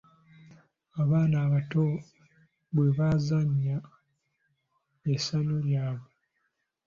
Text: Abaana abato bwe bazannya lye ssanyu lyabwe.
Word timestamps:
Abaana 1.01 1.35
abato 1.45 1.85
bwe 2.73 2.87
bazannya 2.97 3.77
lye 5.03 5.15
ssanyu 5.19 5.57
lyabwe. 5.67 6.09